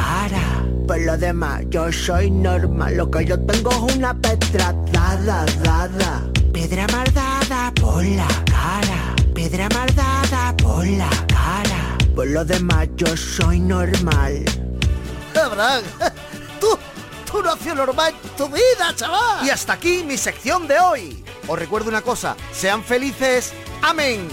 Por 0.88 1.00
lo 1.02 1.18
demás, 1.18 1.64
yo 1.68 1.92
soy 1.92 2.30
normal. 2.30 2.96
Lo 2.96 3.10
que 3.10 3.22
yo 3.26 3.38
tengo 3.38 3.70
es 3.70 3.94
una 3.94 4.14
pedra 4.14 4.72
dada, 4.90 5.44
dada. 5.62 6.22
Pedra 6.50 6.86
mardada 6.90 7.70
por 7.78 8.02
la 8.02 8.26
cara. 8.46 9.14
Pedra 9.34 9.68
mardada 9.68 10.56
por 10.56 10.86
la 10.86 11.10
cara. 11.26 11.98
Por 12.14 12.28
lo 12.28 12.42
demás, 12.42 12.88
yo 12.96 13.14
soy 13.18 13.60
normal. 13.60 14.42
Abraham, 15.36 15.84
tú, 16.58 16.78
tú 17.30 17.42
no 17.42 17.52
has 17.52 17.60
sido 17.60 17.74
normal 17.74 18.14
en 18.24 18.30
tu 18.30 18.48
vida, 18.48 18.94
chaval. 18.96 19.46
Y 19.46 19.50
hasta 19.50 19.74
aquí 19.74 20.02
mi 20.04 20.16
sección 20.16 20.66
de 20.66 20.80
hoy. 20.80 21.22
Os 21.46 21.58
recuerdo 21.58 21.90
una 21.90 22.00
cosa, 22.00 22.34
sean 22.50 22.82
felices, 22.82 23.52
amén. 23.82 24.26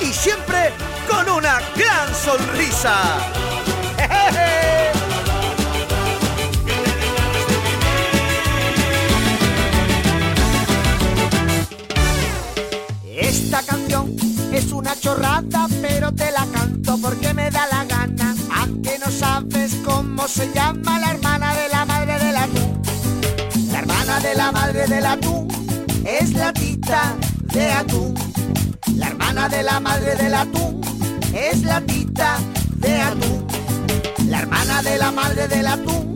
Y 0.00 0.06
siempre 0.06 0.72
con 1.08 1.30
una 1.30 1.60
gran 1.76 2.12
sonrisa. 2.16 2.96
¡Jejeje! 3.96 4.99
Esta 13.42 13.62
canción 13.62 14.14
es 14.52 14.70
una 14.70 14.94
chorrada, 15.00 15.66
pero 15.80 16.12
te 16.12 16.30
la 16.30 16.46
canto 16.52 16.98
porque 16.98 17.32
me 17.34 17.50
da 17.50 17.66
la 17.68 17.84
gana. 17.84 18.36
¿A 18.52 18.66
que 18.82 18.98
no 18.98 19.10
sabes 19.10 19.76
cómo 19.84 20.28
se 20.28 20.52
llama 20.52 20.98
la 21.00 21.12
hermana 21.12 21.54
de 21.54 21.68
la 21.68 21.84
madre 21.86 22.18
del 22.18 22.36
atún? 22.36 22.82
La 23.72 23.78
hermana 23.80 24.20
de 24.20 24.34
la 24.34 24.52
madre 24.52 24.86
del 24.86 25.06
atún 25.06 25.48
es 26.04 26.34
la 26.34 26.52
tita 26.52 27.16
de 27.54 27.72
atún. 27.72 28.14
La 28.96 29.08
hermana 29.08 29.48
de 29.48 29.62
la 29.62 29.80
madre 29.80 30.16
del 30.16 30.34
atún 30.34 30.80
es 31.32 31.62
la 31.62 31.80
tita 31.80 32.38
de 32.76 33.00
atún. 33.00 33.46
La 34.28 34.40
hermana 34.40 34.82
de 34.82 34.98
la 34.98 35.10
madre 35.10 35.48
del 35.48 35.66
atún 35.66 36.14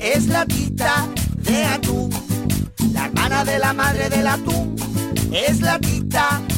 es 0.00 0.26
la 0.26 0.44
tita 0.44 1.08
de 1.36 1.64
atún. 1.64 2.10
La 2.92 3.06
hermana 3.06 3.44
de 3.44 3.58
la 3.58 3.72
madre 3.72 4.08
del 4.10 4.26
atún 4.26 4.76
es 5.32 5.60
la 5.60 5.78
tita 5.78 6.40
de 6.40 6.44
atún. 6.44 6.57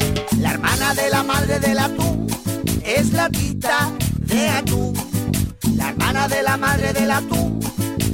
La 0.39 0.51
hermana 0.51 0.93
de 0.93 1.09
la 1.09 1.23
madre 1.23 1.59
del 1.59 1.79
atún 1.79 2.27
es 2.83 3.13
la 3.13 3.29
tita 3.29 3.91
de 4.19 4.47
atún. 4.49 4.93
La 5.75 5.89
hermana 5.89 6.27
de 6.27 6.43
la 6.43 6.57
madre 6.57 6.93
del 6.93 7.11
atún 7.11 7.59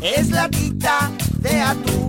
es 0.01 0.29
la 0.29 0.49
tita 0.49 1.11
de 1.39 1.61
atún. 1.61 2.07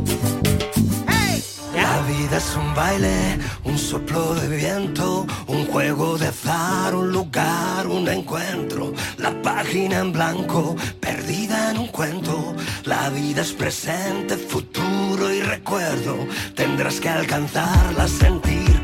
La 1.75 2.03
vida 2.03 2.39
es 2.39 2.57
un 2.57 2.75
baile, 2.75 3.39
un 3.65 3.79
soplo 3.79 4.35
de 4.35 4.49
viento, 4.49 5.27
un 5.47 5.67
juego 5.67 6.19
de 6.19 6.27
azar, 6.27 6.95
un 6.95 7.13
lugar, 7.13 7.87
un 7.87 8.09
encuentro. 8.09 8.93
La 9.17 9.31
página 9.43 10.01
en 10.01 10.13
blanco, 10.13 10.75
perdida 10.99 11.71
en 11.71 11.79
un 11.79 11.89
cuento. 11.89 12.55
La 12.85 13.11
vida 13.11 13.43
es 13.43 13.53
presente, 13.53 14.37
futuro 14.37 15.33
y 15.33 15.41
recuerdo. 15.43 16.17
Tendrás 16.57 16.99
que 16.99 17.11
alcanzarla, 17.11 18.09
sentir 18.09 18.58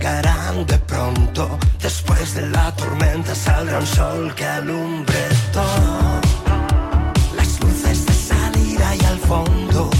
De 0.00 0.78
pronto. 0.86 1.58
Después 1.82 2.34
de 2.34 2.46
la 2.48 2.74
tormenta 2.74 3.34
saldrá 3.34 3.78
un 3.78 3.86
sol 3.86 4.34
que 4.34 4.46
alumbre 4.46 5.28
todo. 5.52 6.20
Las 7.36 7.60
luces 7.60 8.06
de 8.06 8.12
salida 8.12 8.96
y 8.96 9.04
al 9.04 9.18
fondo. 9.18 9.90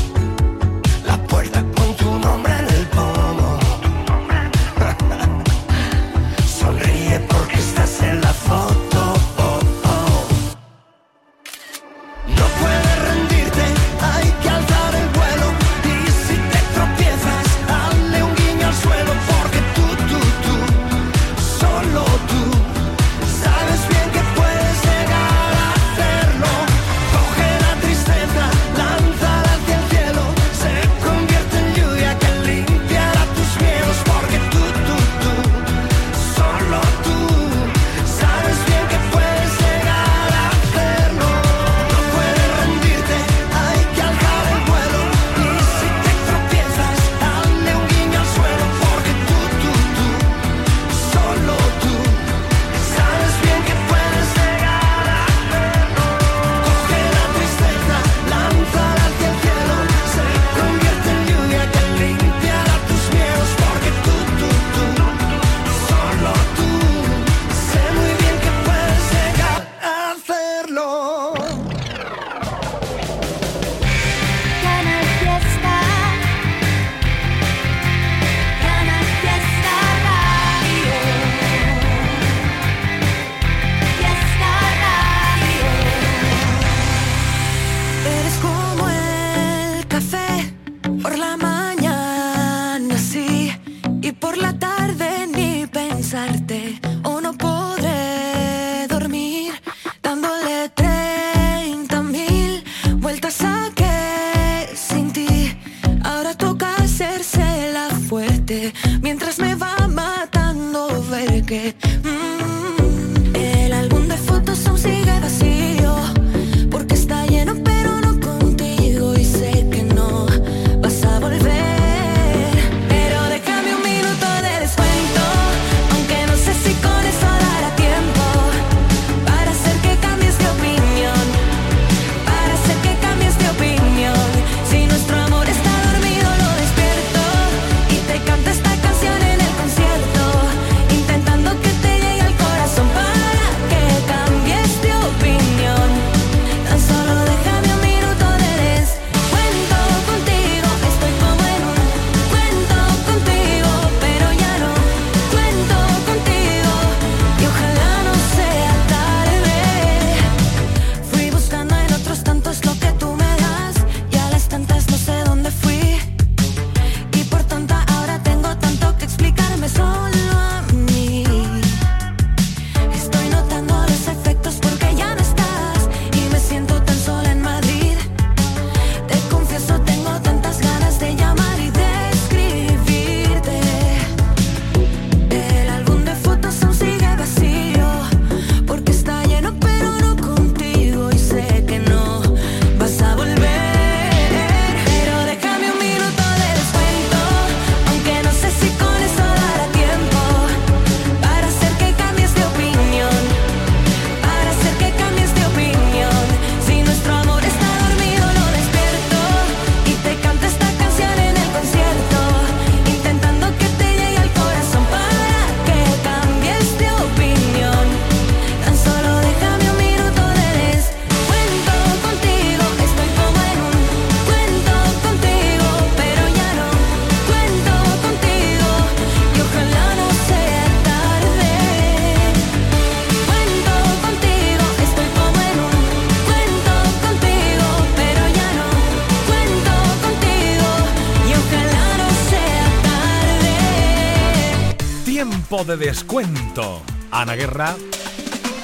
De 245.51 245.77
descuento. 245.77 246.81
Ana 247.11 247.35
Guerra 247.35 247.75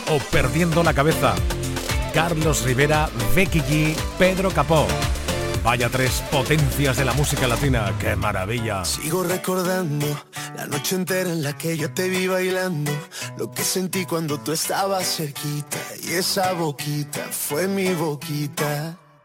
o 0.08 0.18
Perdiendo 0.30 0.84
la 0.84 0.94
Cabeza. 0.94 1.34
Carlos 2.14 2.62
Rivera, 2.62 3.10
Becky 3.34 3.60
G, 3.60 3.96
Pedro 4.18 4.52
Capó. 4.52 4.86
Vaya 5.64 5.88
tres 5.90 6.22
potencias 6.30 6.96
de 6.96 7.04
la 7.04 7.12
música 7.14 7.48
latina. 7.48 7.92
¡Qué 7.98 8.14
maravilla! 8.14 8.84
Sigo 8.84 9.24
recordando 9.24 10.06
la 10.56 10.66
noche 10.66 10.94
entera 10.94 11.28
en 11.28 11.42
la 11.42 11.58
que 11.58 11.76
yo 11.76 11.92
te 11.92 12.08
vi 12.08 12.28
bailando, 12.28 12.92
lo 13.36 13.50
que 13.50 13.64
sentí 13.64 14.06
cuando 14.06 14.38
tú 14.38 14.52
estabas 14.52 15.16
cerquita 15.16 15.78
y 16.04 16.12
esa 16.12 16.52
boquita 16.52 17.24
fue 17.32 17.66
mi 17.66 17.92
boquita. 17.94 18.96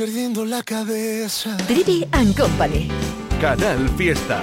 perdiendo 0.00 0.46
la 0.46 0.62
cabeza. 0.62 1.54
Trivi 1.66 2.08
and 2.12 2.34
Company. 2.34 2.88
Canal 3.38 3.86
Fiesta. 3.98 4.42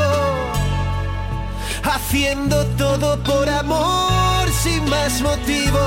haciendo 1.93 2.65
todo 2.77 3.21
por 3.23 3.49
amor 3.49 4.49
sin 4.63 4.89
más 4.89 5.21
motivo. 5.21 5.79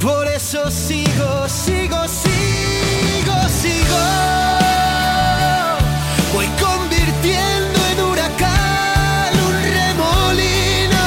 Por 0.00 0.26
eso 0.28 0.70
sigo, 0.70 1.48
sigo, 1.48 1.98
sigo, 2.08 3.36
sigo. 3.60 4.04
Voy 6.32 6.46
convirtiendo 6.66 7.78
en 7.92 8.00
huracán 8.04 9.32
un 9.48 9.54
remolino, 9.78 11.06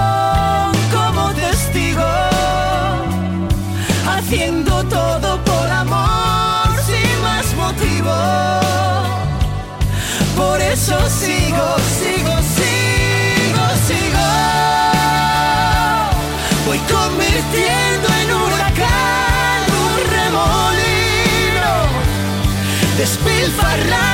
despilfarrar. 23.01 24.10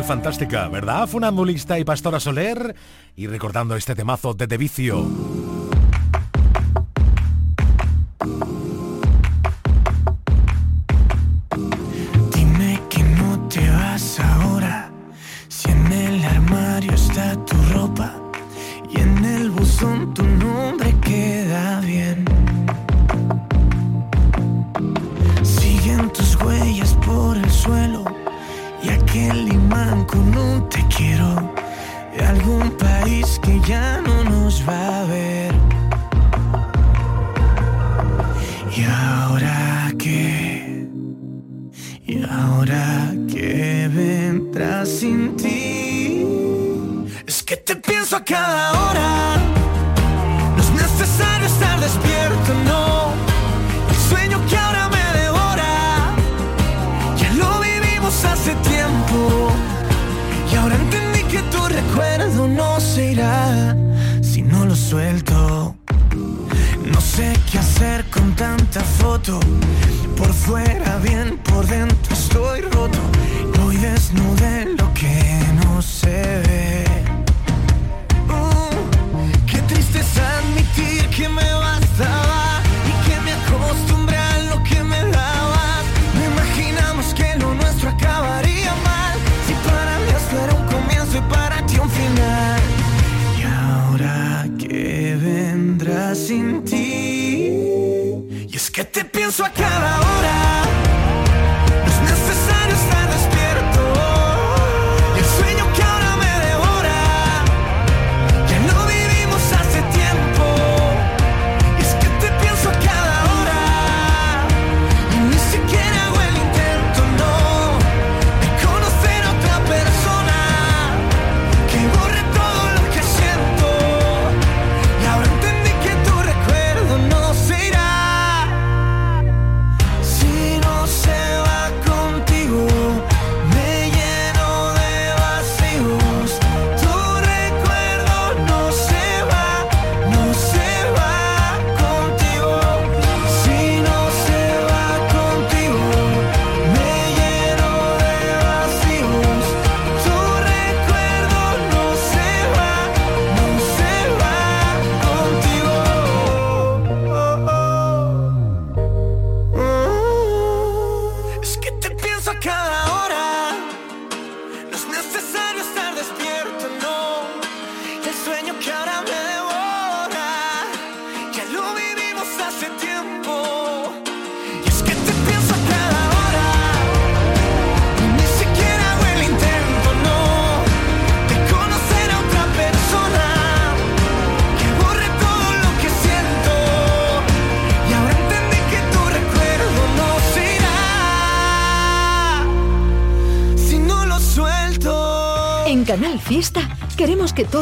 Fantástica, 0.00 0.68
¿verdad? 0.68 1.06
Funambulista 1.06 1.78
y 1.78 1.84
Pastora 1.84 2.18
Soler. 2.18 2.74
Y 3.14 3.26
recordando 3.26 3.76
este 3.76 3.94
temazo 3.94 4.32
de 4.32 4.46
De 4.46 4.56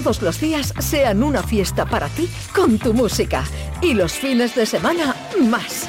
todos 0.02 0.22
los 0.22 0.40
días 0.40 0.72
sean 0.78 1.22
una 1.22 1.42
fiesta 1.42 1.84
para 1.84 2.08
ti 2.08 2.26
con 2.54 2.78
tu 2.78 2.94
música 2.94 3.44
y 3.82 3.92
los 3.92 4.14
fines 4.14 4.54
de 4.54 4.64
semana 4.64 5.14
más. 5.42 5.88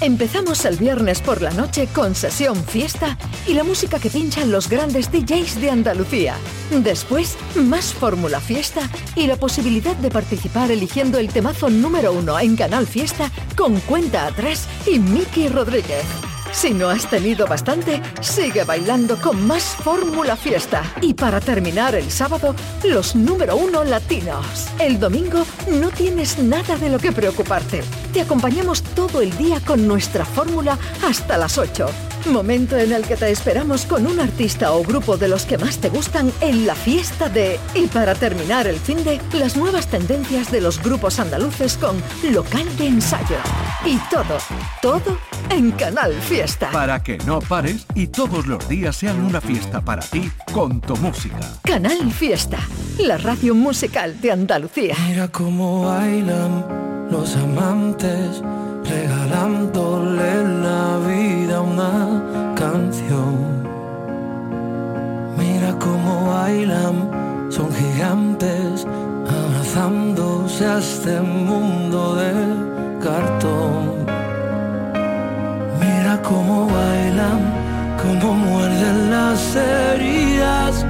Empezamos 0.00 0.64
el 0.64 0.76
viernes 0.76 1.20
por 1.20 1.42
la 1.42 1.50
noche 1.50 1.86
con 1.92 2.14
sesión 2.14 2.56
fiesta 2.56 3.18
y 3.46 3.52
la 3.52 3.62
música 3.62 3.98
que 3.98 4.08
pinchan 4.08 4.50
los 4.50 4.70
grandes 4.70 5.12
DJs 5.12 5.60
de 5.60 5.70
Andalucía. 5.70 6.36
Después, 6.70 7.36
más 7.54 7.92
fórmula 7.92 8.40
fiesta 8.40 8.88
y 9.14 9.26
la 9.26 9.36
posibilidad 9.36 9.96
de 9.96 10.10
participar 10.10 10.70
eligiendo 10.70 11.18
el 11.18 11.28
temazo 11.28 11.68
número 11.68 12.12
uno 12.12 12.40
en 12.40 12.56
Canal 12.56 12.86
Fiesta 12.86 13.30
con 13.56 13.78
cuenta 13.80 14.26
atrás 14.26 14.66
y 14.86 14.98
Miki 14.98 15.48
Rodríguez. 15.48 16.29
Si 16.52 16.74
no 16.74 16.90
has 16.90 17.08
tenido 17.08 17.46
bastante, 17.46 18.02
sigue 18.20 18.64
bailando 18.64 19.16
con 19.20 19.46
más 19.46 19.62
Fórmula 19.62 20.36
Fiesta. 20.36 20.82
Y 21.00 21.14
para 21.14 21.40
terminar 21.40 21.94
el 21.94 22.10
sábado, 22.10 22.54
los 22.84 23.14
número 23.14 23.56
uno 23.56 23.84
latinos. 23.84 24.66
El 24.78 24.98
domingo 24.98 25.44
no 25.80 25.90
tienes 25.90 26.38
nada 26.38 26.76
de 26.76 26.90
lo 26.90 26.98
que 26.98 27.12
preocuparte. 27.12 27.82
Te 28.12 28.22
acompañamos 28.22 28.82
todo 28.82 29.20
el 29.20 29.36
día 29.38 29.60
con 29.60 29.86
nuestra 29.86 30.24
fórmula 30.24 30.76
hasta 31.02 31.38
las 31.38 31.56
8. 31.56 32.09
Momento 32.26 32.76
en 32.76 32.92
el 32.92 33.06
que 33.06 33.16
te 33.16 33.30
esperamos 33.30 33.86
con 33.86 34.06
un 34.06 34.20
artista 34.20 34.72
o 34.72 34.82
grupo 34.82 35.16
de 35.16 35.28
los 35.28 35.46
que 35.46 35.58
más 35.58 35.78
te 35.78 35.88
gustan 35.88 36.30
en 36.40 36.66
la 36.66 36.74
fiesta 36.74 37.28
de... 37.28 37.58
Y 37.74 37.86
para 37.86 38.14
terminar 38.14 38.66
el 38.66 38.76
fin 38.76 39.02
de, 39.02 39.20
las 39.32 39.56
nuevas 39.56 39.88
tendencias 39.88 40.50
de 40.52 40.60
los 40.60 40.82
grupos 40.82 41.18
andaluces 41.18 41.76
con 41.76 42.00
local 42.30 42.64
de 42.76 42.86
ensayo. 42.86 43.36
Y 43.84 43.96
todo, 44.10 44.38
todo 44.82 45.18
en 45.50 45.72
Canal 45.72 46.12
Fiesta. 46.12 46.70
Para 46.70 47.02
que 47.02 47.18
no 47.18 47.40
pares 47.40 47.86
y 47.94 48.06
todos 48.08 48.46
los 48.46 48.68
días 48.68 48.96
sean 48.96 49.24
una 49.24 49.40
fiesta 49.40 49.80
para 49.80 50.02
ti 50.02 50.30
con 50.52 50.80
tu 50.80 50.96
música. 50.96 51.40
Canal 51.62 52.12
Fiesta, 52.12 52.58
la 52.98 53.18
radio 53.18 53.54
musical 53.54 54.20
de 54.20 54.32
Andalucía. 54.32 54.94
Mira 55.08 55.28
cómo 55.28 55.86
bailan 55.86 57.08
los 57.10 57.34
amantes, 57.36 58.42
regalándole 58.84 60.49
una 61.60 62.54
canción. 62.54 63.36
Mira 65.36 65.74
cómo 65.78 66.30
bailan, 66.30 67.50
son 67.50 67.72
gigantes, 67.72 68.86
abrazándose 69.26 70.66
a 70.66 70.78
este 70.78 71.20
mundo 71.20 72.16
de 72.16 72.32
cartón. 73.02 74.06
Mira 75.80 76.20
cómo 76.22 76.66
bailan, 76.66 77.40
cómo 78.02 78.34
muerden 78.34 79.10
las 79.10 79.56
heridas, 79.56 80.84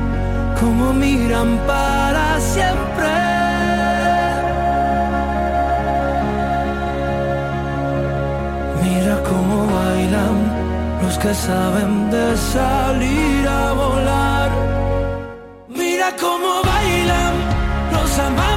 cómo 0.61 0.93
miran 0.93 1.59
para 1.67 2.41
siempre. 2.41 3.09
Mira 8.83 9.23
cómo 9.23 9.67
bailan 9.67 10.50
los 11.03 11.19
que 11.19 11.35
saben 11.35 12.11
de 12.11 12.37
salir 12.37 13.49
a 13.49 13.73
volar. 13.73 14.51
Mira 15.69 16.15
cómo 16.21 16.63
bailan 16.65 17.35
los 17.93 18.19
amantes 18.19 18.50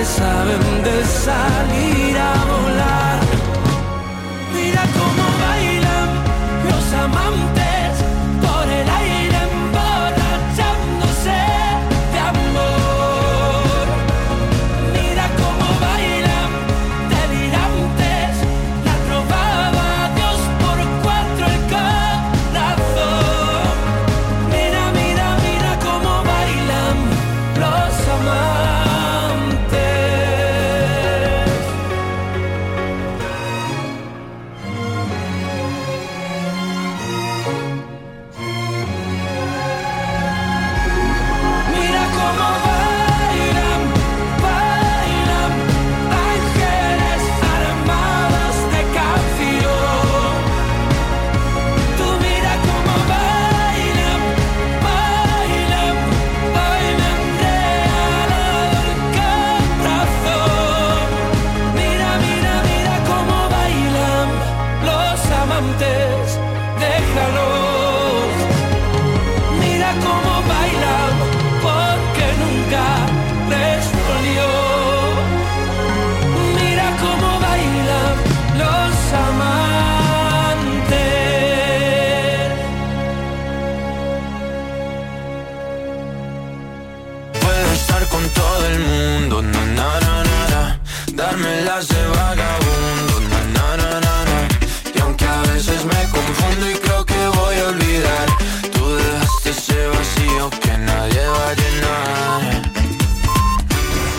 que 0.00 0.06
saben 0.06 0.82
de 0.82 1.04
salir 1.04 1.99